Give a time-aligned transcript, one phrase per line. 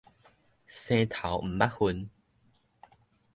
[0.03, 0.03] 生
[1.09, 2.09] 頭毋捌份